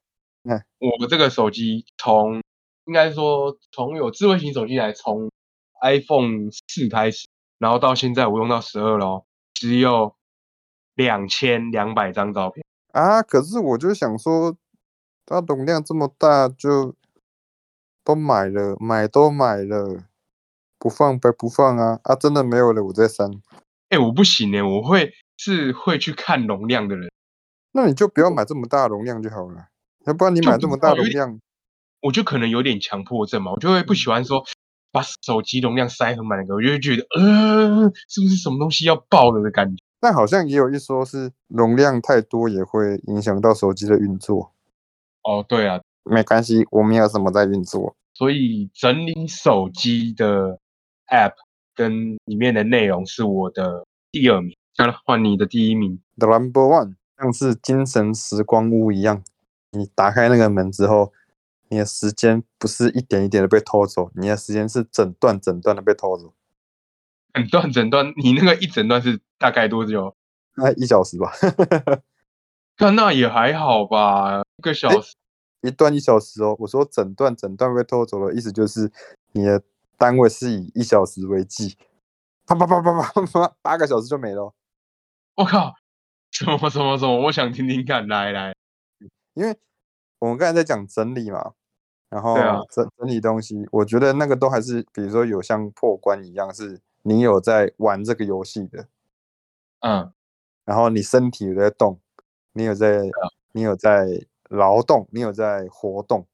[0.45, 2.43] 嗯我这个手机从
[2.87, 5.31] 应该说从有智慧型手机来，从
[5.83, 10.15] iPhone 四开始，然后到现在我用到十二咯，只有
[10.95, 12.65] 两千两百张照片。
[12.93, 14.57] 啊，可是我就想说，
[15.27, 16.95] 它容量这么大，就
[18.03, 20.05] 都买了，买都买了，
[20.79, 22.01] 不放白不放啊！
[22.05, 23.31] 啊，真的没有了，我再删。
[23.91, 27.11] 哎、我不行哎，我会是会去看容量的人，
[27.73, 29.69] 那你就不要买这么大容量就好了，
[30.07, 31.41] 要不然你买这么大容量，
[32.03, 34.45] 我就可能有点强迫症嘛，我就会不喜欢说
[34.93, 39.83] 把手机容量塞很满的歌，我就会觉得呃，是不是什么东西要爆了的感觉？
[40.01, 44.53] 但好像也有一说是容量太多也会影响到手机的运作。
[45.23, 47.97] 哦，对啊，没关系，我们有什么在运作？
[48.15, 50.59] 所以整理手机的
[51.09, 51.33] App
[51.79, 54.57] 跟里面的内容是我的第二名。
[54.77, 56.01] 好了，换你的第一名。
[56.17, 59.23] The number one 像是精神时光屋一样，
[59.71, 61.13] 你打开那个门之后，
[61.69, 66.35] 你的时间不是一点一点的被偷走，你的时间是整段整段的被偷走，
[67.33, 70.13] 整段整段，你那个一整段是大概多久？
[70.57, 71.33] 那一小时吧，
[72.77, 75.15] 看那也还好吧，一个小时。
[75.63, 76.55] 一段一小时哦。
[76.61, 78.91] 我说整段整段被偷走了意思就是
[79.33, 79.61] 你的
[79.99, 81.77] 单位是以一小时为计，
[82.47, 84.55] 啪啪啪啪啪啪，八个小时就没了哦。
[85.35, 85.75] 我靠，
[86.31, 87.27] 什么什么什么？
[87.27, 88.55] 我想听听看，来来。
[89.35, 89.57] 因为
[90.21, 91.53] 我们刚才在讲整理嘛，
[92.09, 98.89] 然后对啊整整理东西，我觉得那个都还是，比如说有像破关一样，是你有在玩这个游戏的，
[99.81, 100.13] 嗯，
[100.65, 102.01] 然后你身体有在动，
[102.53, 104.07] 你有在，啊你有在
[104.49, 106.27] 劳动，你有在活动，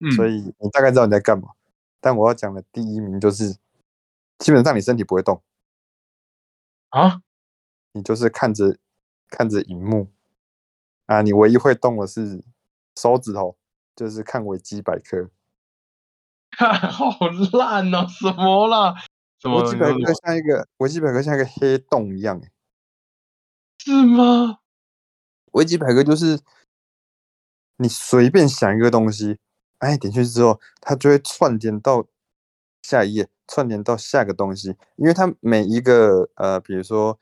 [0.00, 1.48] 嗯所以你大概知道你在干嘛。
[2.04, 3.56] 但我要讲的第一名就是，
[4.36, 5.42] 基本上你身体不会动，
[6.90, 7.22] 啊，
[7.92, 8.76] 你就是看着
[9.30, 10.12] 看着荧幕
[11.06, 12.44] 啊，你唯一会动的是
[12.94, 13.56] 手指头，
[13.96, 15.30] 就是看维基百科。
[16.58, 17.16] 好
[17.54, 18.06] 烂哦！
[18.06, 19.02] 什么啦？
[19.38, 22.52] 什么维基百科像一个维基百科像一个黑洞一样欸，
[23.78, 24.58] 是吗？
[25.52, 26.42] 维基百科就是
[27.78, 29.38] 你随便想一个东西，
[29.84, 32.06] 哎，点进去之后，它就会串联到
[32.82, 37.18] 下一页，串联到下个东西，因为它每一个呃，比如说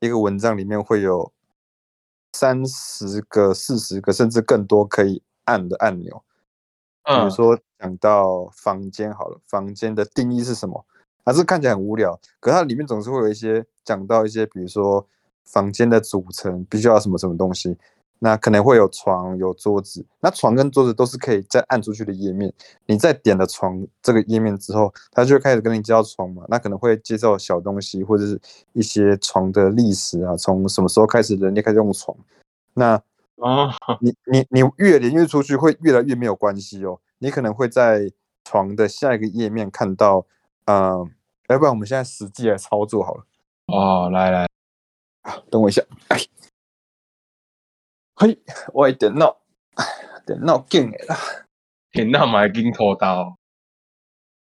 [0.00, 1.32] 一个文章里面会有
[2.34, 6.22] 三十个、四十个，甚至更多可以按的按钮。
[7.04, 10.84] 比如嗯，说讲到房间好了，房间的定义是什么？
[11.24, 15.06] 啊，这看起来很无聊，可它里面总是会有一些讲到一些，比如说
[15.44, 17.76] 房间的组成必须要什么什么东西，
[18.24, 22.50] 那可能会有床、有桌子，那床跟桌子都是可以再按出去的页面。
[22.86, 28.40] 你在点了床这个页面之后，它就会开始跟你介绍床嘛，那可能会介绍小东西或者是
[28.72, 32.16] 一些床的历史啊，从什么时候开始人类开始用床，
[32.72, 32.94] 那
[33.42, 36.98] 啊，你你你越连越出去，会越来越没有关系哦。
[37.18, 38.10] 你可能会在
[38.42, 40.24] 床的下一个页面看到，
[40.64, 41.06] 呃，
[41.48, 43.26] 要不然我们现在实际来操作好了。
[43.66, 44.48] 哦，来来，
[45.50, 46.18] 等我一下，哎，
[48.16, 48.38] 嘿，
[48.72, 49.40] 我的电脑，
[50.24, 51.16] 电脑进来啦。
[51.90, 53.36] 电脑买金头刀。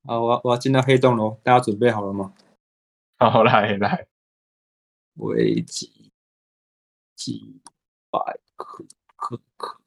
[0.05, 2.33] 啊，我我要进到黑洞喽，大家准备好了吗？
[3.19, 4.07] 好，来来，
[5.17, 6.11] 危机
[7.15, 7.61] 几
[8.11, 9.79] 百克克克，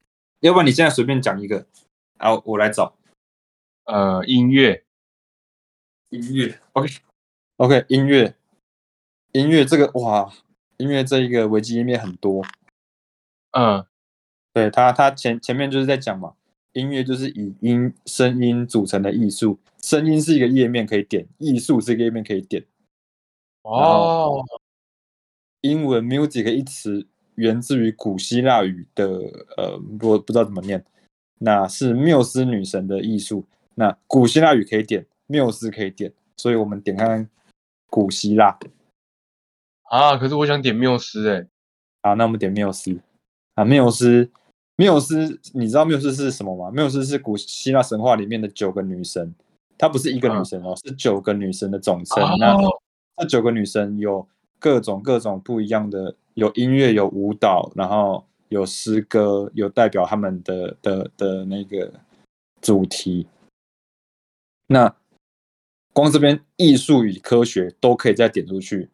[0.41, 1.65] 要不然你现在随便讲一个，
[2.19, 2.95] 然后我来找
[3.85, 4.85] 呃，音乐，
[6.09, 6.61] 音乐。
[6.73, 8.35] OK，OK，音乐，
[9.31, 10.31] 音乐这个哇，
[10.77, 12.45] 音乐这一个维基页面很多，
[13.51, 13.85] 嗯，
[14.53, 16.33] 对他，他前前面就是在讲嘛，
[16.73, 22.65] 音乐就是以音声音组成的艺术，声音是一个页面可以点，艺术是一个页面可以点。
[23.63, 24.43] 哦，
[25.61, 29.05] 英文 music 一词源自于古希腊语的
[29.57, 30.83] 呃，我不知道怎么念，
[31.39, 33.45] 那是缪斯女神的艺术。
[33.75, 37.29] 那古希腊语可以点，缪斯可以点，所以我们点看看
[37.87, 38.57] 古希腊。
[39.83, 41.47] 啊，可是我想点缪斯，哎，
[42.01, 42.99] 好，那我们点缪斯
[43.61, 44.27] 啊，缪斯，
[44.75, 46.71] 缪斯，你知道缪斯是什么吗？
[46.71, 49.33] 缪斯是古希腊神话里面的九个女神，
[49.77, 52.17] 她不是一个女嗯神哦，是九个女神的总称。
[52.39, 52.81] 那哦，
[53.17, 61.93] 这九个女神有各种各种不一样的，有音乐，有舞蹈，然后有诗歌，有代表他们的的的那个
[62.61, 63.27] 主题。
[64.65, 64.91] 那
[65.93, 68.89] 光这边艺术与科学都可以再点出去，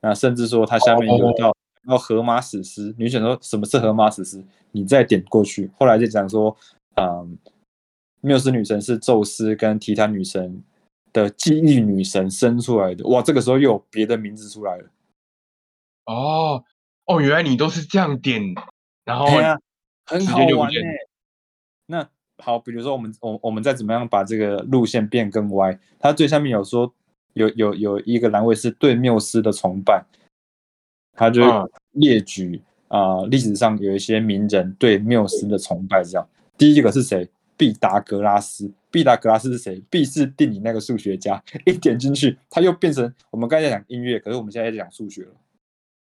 [0.00, 1.54] 那甚至说它下面有到
[1.86, 6.56] 到荷马史诗，你选说什么是荷马史诗，你再点过去，后来就讲说，
[6.96, 7.38] 嗯，
[8.20, 10.62] 缪斯女神是宙斯跟提坦女神
[11.12, 14.90] 的记忆女神生出来的，哇，这个时候又有别的名字出来了，
[16.06, 16.64] 哦，
[17.06, 18.42] 哦，原来你都是这样点，
[19.04, 19.58] 然后哎呀，
[20.06, 20.80] 很时好玩呢、
[21.86, 22.08] 那
[22.42, 26.92] 好，比如说我们我我们再怎么样把这个路线变更歪，它最下面有说
[27.32, 30.04] 有有有一个栏位是对缪斯的崇拜，
[31.16, 36.28] 他就嗯列举啊、历史上有一些名人对缪斯的崇拜，这样。
[36.56, 37.28] 第一个是谁？
[37.56, 38.70] 毕达哥拉斯。
[38.90, 39.82] 毕达哥拉斯是谁？
[39.90, 41.42] 毕是定理那个数学家。
[41.66, 45.32] 一点进去，他又变成我们刚才在讲音乐，可是我们现在在讲数学了。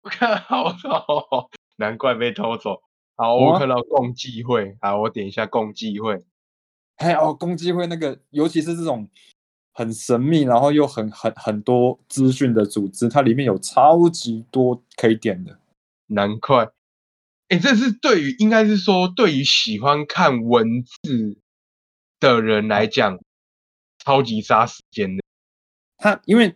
[0.02, 2.82] 我 看好操，难怪被偷走。
[3.16, 6.24] 好，我看到共济会，好，我点一下共济会。
[6.96, 9.08] 还有公鸡会那个，尤其是这种
[9.76, 15.58] 很神秘，然后又很很很多资讯的组织，它里面有超级多可以点的。
[16.06, 16.68] 难怪，
[17.48, 21.38] 哎，这是对于应该是说，对于喜欢看文字
[22.20, 23.18] 的人来讲，
[23.98, 25.22] 超级杀时间的。
[25.96, 26.54] 它因为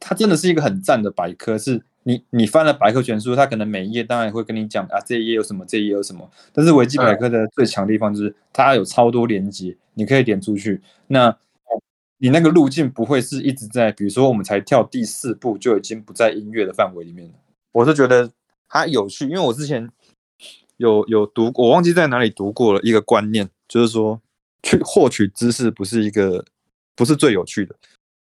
[0.00, 6.30] 它真的是一个很赞的百科，是你你翻了百科全书，它可能每一页当然会跟你讲啊这一页有什么，这一页有什么。
[6.52, 10.80] 但是维基百科的最强地方就是它有超多连接，你可以点出去。
[11.08, 11.36] 那
[12.24, 17.34] 你那个路径不会是一直在，比如说我们才跳第四步就已经不在音乐的范围里面了。
[17.70, 18.32] 我是觉得
[18.66, 19.86] 它有趣，因为我之前
[20.78, 24.22] 有有读，我忘记在哪里读过了一个观念，就是说
[24.62, 26.42] 去获取知识不是一个
[26.96, 27.76] 不是最有趣的，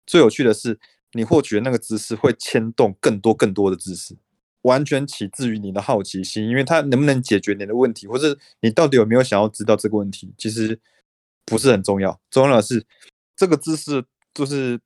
[0.06, 0.78] 最有趣的是
[1.12, 4.14] 你获取的那个知识会牵动更多更多的知识，
[4.60, 10.78] 完全起自于你的好奇心，因为它能不能解决你的问题，或者你到底有没有想要知道这个问题，其实
[11.46, 12.84] 不是很重要，重要的是
[13.36, 14.80] 这个姿势就是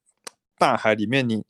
[0.59, 1.45] 大海里面你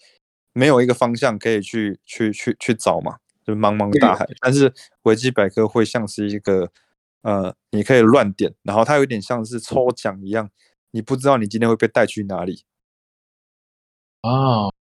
[0.52, 4.26] 没有一个方向可以去去去去找嘛，就是茫茫大海。
[4.40, 6.70] 但是维基百科会像是一个
[7.22, 10.50] 呃，你可以乱点，然后它有点像是抽奖一样，
[10.90, 12.64] 你不知道你今天会被带去哪里，
[14.22, 14.72] 哦，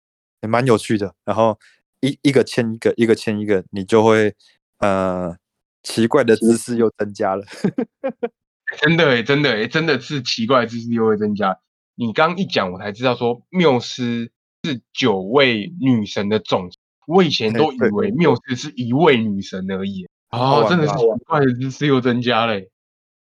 [0.42, 1.14] 也蛮有趣的。
[1.24, 1.58] 然后
[2.00, 4.34] 一一个签一个，一个签一个，你就会
[4.78, 5.36] 呃
[5.82, 7.44] 奇怪的知识又增加了。
[8.80, 11.58] 真的诶，真的诶，真的是奇怪的知识又会增加。
[12.00, 14.30] 你刚一讲，我才知道说缪斯
[14.64, 16.70] 是九位女神的总。
[17.06, 20.08] 我以前都以为缪斯是一位女神而已。
[20.30, 22.70] 哦，真的是吧奇怪的知识又增加嘞。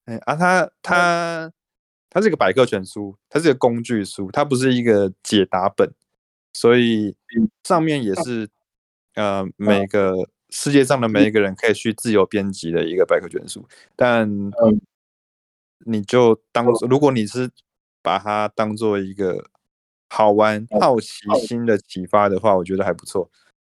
[0.05, 1.51] 哎啊，它它
[2.09, 5.91] 它是一个百科全书，它是一个工具书，它不是一个解答本，
[6.53, 7.17] 所以
[7.65, 8.47] 上面也是
[9.15, 14.79] 呃每个世界上的每一个人可以去自由编辑的一个百科全书，但嗯
[15.85, 17.49] 你就当如果你是
[18.03, 19.49] 把它当做一个
[20.09, 21.09] 好玩、好奇
[21.47, 23.31] 心的启发的话，我觉得还不错。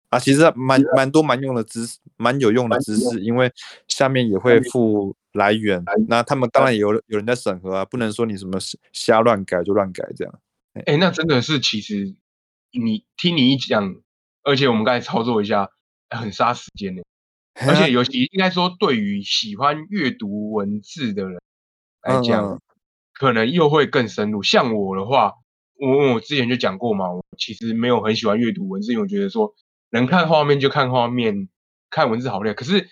[0.09, 3.51] 啊，其实蛮蛮多蛮用的知识，蛮有用的知识，因为
[3.87, 8.59] 下面也会附来源，那他们当然也有有人在审核啊，不能说你什么
[8.91, 10.39] 瞎乱改就乱改这样。
[10.85, 12.13] 哎，那真的是，其实
[12.71, 13.95] 你听你一讲，
[14.43, 15.69] 而且我们刚才操作一下，
[16.09, 17.01] 很杀时间呢。
[17.67, 21.41] 而且 尤其应该说，对于喜欢阅读文字的人
[22.03, 22.61] 来讲，嗯
[23.15, 24.43] 可能又会更深入。
[24.43, 25.33] 像我的话，
[25.79, 29.53] 我我之前就讲过嘛，我其实没有很喜欢阅读文字，因为我觉得说
[29.89, 31.49] 能看画面就看画面，
[31.89, 32.53] 看文字好累。
[32.53, 32.87] 可是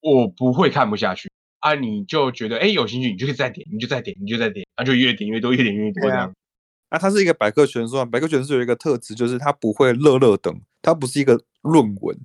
[0.00, 6.32] 我不会看不下去啊，你就觉得哎有兴趣，你就再点，你就再点，你就再点，啊就越点越多，越点越多这样。
[6.90, 12.16] 啊，它是一个百科全书啊，百科全书有一个特质就是它不会乐乐等，它不是一个论文，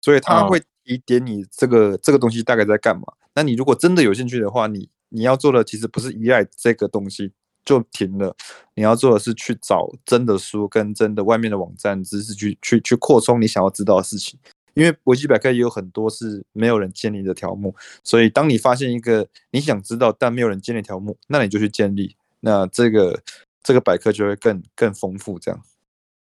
[0.00, 3.02] 所以它哦会提点你这个这个东西大概在干嘛。
[3.34, 7.32] 那你如果真的有兴趣的话，你你要做的其实不是依赖这个东西
[7.64, 8.36] 就停了，
[8.74, 14.38] 你要做的是去找真的书跟真的外面的网站知识去去去扩充你想要知道的事情。
[14.74, 23.22] 因为维基百科也有很多是没有人建立的条目，所以当你发现一个你想知道但没有人建立条目，那你就去建立，那这个
[23.62, 25.38] 这个百科就会更更丰富。
[25.38, 25.58] 这样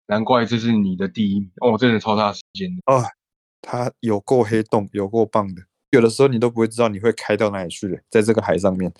[0.05, 2.81] 难怪这是你的第一名哦，真的超大时间的。
[2.85, 3.03] 哦，
[3.61, 5.61] 它有够黑洞，有够棒的。
[5.89, 8.93] 有的时候你都不会知道你会开到哪里去，在这个海上面。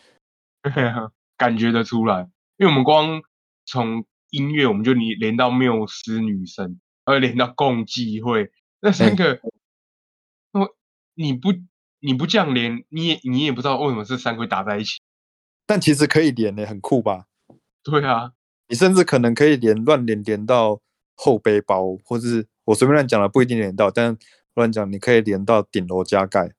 [1.38, 3.22] 感觉得出来，因为我们光
[3.66, 9.40] 从音乐，我们就你连到缪斯女神，还有连到共济会，那三个，
[10.52, 10.76] 我
[11.14, 11.54] 你不
[12.00, 15.00] 你不这样连，你也你也不知道为什么这三个会打在一起。
[15.66, 17.26] 但其实可以连的，很酷吧？
[17.84, 18.32] 对啊，
[18.68, 20.82] 你甚至可能可以连乱连连到
[21.16, 24.18] 后背包，或是我随便乱讲了，不一定连到，但
[24.56, 26.52] 乱讲你可以连到顶楼加盖，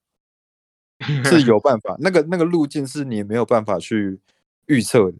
[1.24, 1.96] 是有办法。
[2.00, 4.20] 那个那个路径是你没有办法去
[4.66, 5.18] 预测的，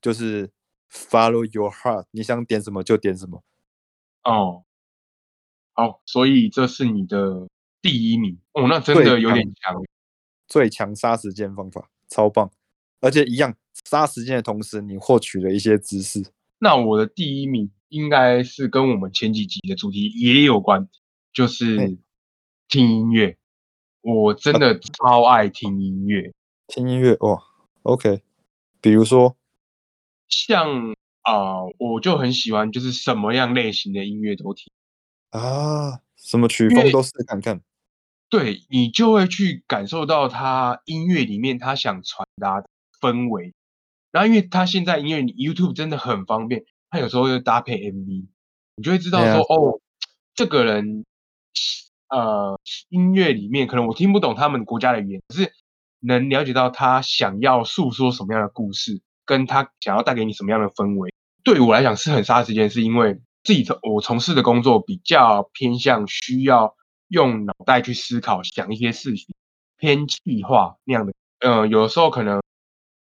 [0.00, 0.50] 就是
[0.90, 3.42] follow your heart，你想点什么就点什么。
[4.24, 4.64] 哦，
[5.72, 7.48] 好，所以这是你的
[7.82, 9.82] 第一名哦，那真的有点强。
[10.48, 12.50] 最强杀时间方法，超棒！
[13.00, 13.54] 而且一样
[13.84, 16.24] 杀时间的同时，你获取了一些知识。
[16.58, 20.88] 那我的第一名应该是跟我们前几集的主题也有关，
[21.32, 21.98] 就是
[22.68, 23.36] 听音乐。
[24.06, 26.32] 我真的超爱听音乐，
[26.68, 27.42] 听音乐哇
[27.82, 28.22] ，OK，
[28.80, 29.36] 比如说，
[30.28, 34.70] 像啊、我就很喜欢，就是什么样类型的音乐都听。
[35.30, 37.60] 啊，什么曲风都试看看。
[38.28, 42.68] 对你就会去感受到他音乐里面他想传达的
[43.00, 43.54] 氛围。
[44.12, 48.26] 然后，因为他现在音乐 YouTube 真的很方便，他有时候会搭配 MV，
[48.76, 49.80] 你就会知道说，哦，
[50.36, 51.04] 这个人
[52.08, 55.52] 呃音乐里面可能我听不懂他们国家的语言，可是
[56.00, 61.12] 能了解到他想要诉说什么样的故事，跟他想要带给你什么样的氛围。
[61.42, 66.74] 对我来讲是很杀时间，是因为自己从我从事的工作比较偏向需要
[67.08, 69.34] 用脑袋去思考，想一些事情，
[69.76, 71.12] 偏气化那样的。
[71.40, 72.42] 呃，有时候可能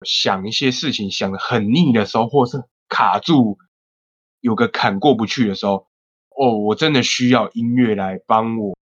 [0.05, 3.57] 想一些事情想的很腻的时候，或是卡住
[4.39, 5.87] 有个坎过不去的时候，
[6.29, 8.77] 哦，我真的需要音乐来帮我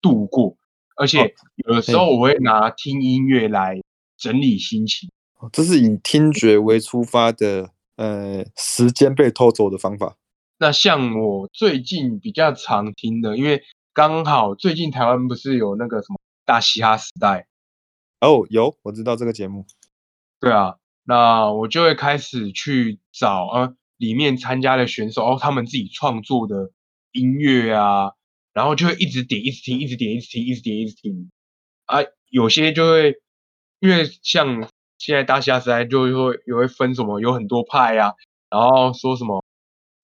[0.00, 0.56] 度过。
[0.96, 3.80] 而且有的时候我会拿听音乐来
[4.16, 5.08] 整理心情。
[5.38, 10.16] 哦这是以听觉为出发的，呃，时间被偷走的方法。
[10.58, 13.62] 那像我最近比较常听的，因为
[13.94, 17.46] 刚好最近台湾不是有那个什么大嘻哈时代，
[18.20, 19.64] 哦，有，我知道这个节目。
[20.38, 26.70] 对啊，那我就会开始去找呃里面参加的选手哦，他们自己创作的
[27.12, 28.12] 音乐啊，
[28.52, 31.30] 然后就会一直点，一直听，一直点，一直听，一直点，一直听
[31.86, 31.98] 啊。
[32.30, 33.20] 有些就会
[33.80, 36.10] 因为像现在大嘻哈时代就会
[36.46, 38.14] 也会分什么有很多派啊，
[38.50, 39.42] 然后说什么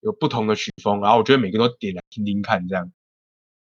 [0.00, 2.90] 有不同的曲风，然后我就会每个都点来听听看这样。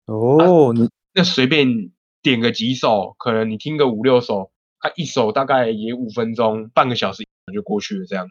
[0.07, 1.91] 哦，你那随便
[2.22, 8.28] 点个几首，可能你听个五六首，它一首大概也五分钟，半个小时就过去了这样。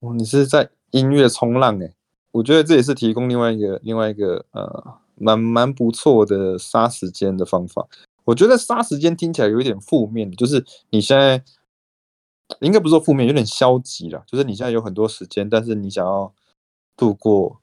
[0.00, 1.92] 哦，你是在音乐冲浪哎，
[2.30, 7.86] 我觉得这也是提供另外一个另外一个呃蛮蛮不错的杀时间的方法。
[8.24, 11.42] 我觉得杀时间听起来有一点负面，就是你现在
[12.60, 14.22] 应该不是说负面，有点消极了。
[14.26, 16.32] 就是你现在有很多时间，但是你想要
[16.96, 17.60] 度过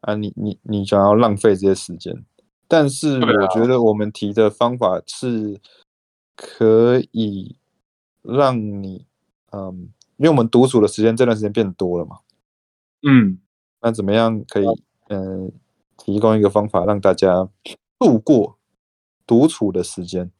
[0.00, 2.24] 啊，你你你想要浪费这些时间，
[2.68, 5.60] 但是我觉得我们提的方法是
[6.36, 7.56] 可以
[8.22, 9.06] 让你
[9.52, 12.18] 嗯，因为我们独处的时间这段时间变多了嘛，
[13.02, 13.38] 嗯，
[13.80, 14.66] 那怎么样可以
[15.08, 15.50] 嗯、呃
[15.96, 17.48] 提供一个方法让大家
[17.98, 18.58] 度过
[19.26, 20.30] 独处的时间，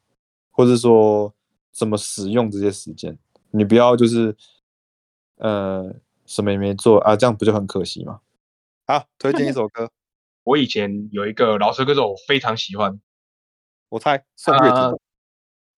[0.51, 1.35] 或者说
[1.71, 3.19] 怎么使用这些时间？
[3.51, 4.37] 你不要就是
[5.37, 5.95] 呃
[6.27, 8.21] 什么也没做啊，这样不就很可惜吗？
[8.87, 9.91] 好，推荐一首歌，
[10.45, 13.01] 我以前有一个老师歌手，我非常喜欢，
[13.91, 14.99] 我猜宋岳啊庭，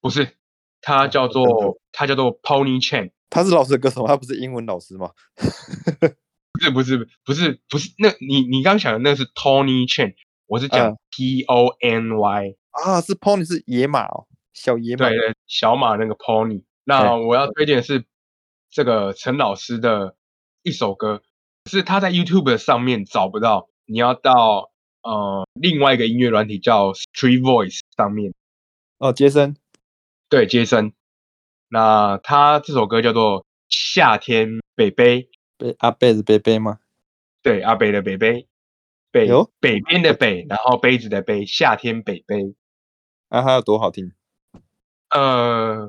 [0.01, 0.37] 不是，
[0.81, 1.45] 他叫做
[1.93, 5.11] 他叫做 Pony Chain，他是老师的歌手，他不是英文老师吗？
[6.55, 10.15] 不是不是不是不是，那你你刚想的那是 Tony Chain，
[10.47, 10.99] 我是讲嗯。
[11.11, 15.09] P O N Y，、啊，是 Pony 是野马哦，小野马。
[15.09, 16.63] 对对，小马那个 Pony。
[16.85, 18.05] 那我要推荐的是
[18.71, 20.17] 这个陈老师的
[20.63, 21.23] 一首歌，
[21.71, 28.33] 是他在 YouTube 上面找不到，你要到呃另外一个音乐软体叫 Street Voice 上面。
[28.99, 29.57] 哦，杰森
[30.29, 30.93] 对杰森。
[31.69, 35.23] 那他这首歌叫做《夏天北北》，
[35.65, 36.81] 被阿贝的贝贝吗？
[37.43, 38.47] 对阿贝的贝贝，
[39.11, 39.27] 北
[39.61, 42.55] 北边的北，然后杯子的杯，夏天北北。
[43.31, 44.13] 啊，它有多好听？
[45.09, 45.89] 呃，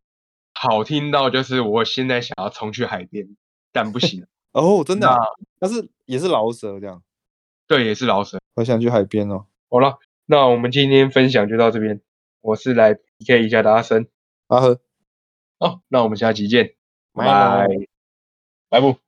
[0.54, 3.28] 好听到就是我现在想要冲去海边，
[3.74, 4.26] 但不行。
[4.54, 7.04] 哦，真的啊、那但是也是老舍这样，
[7.68, 8.40] 对，也是老舍。
[8.54, 9.46] 我想去海边哦。
[9.70, 12.00] 好了，那我们今天分享就到这边。
[12.40, 14.08] 我是来 PK 一下的阿生。
[14.48, 14.80] 阿和。
[15.58, 16.76] 哦，那我们下期见，
[17.12, 17.68] 拜拜拜，
[18.70, 19.05] 拜不。